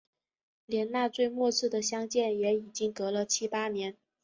[0.65, 3.95] 连那最末次的相见也已经隔了七八年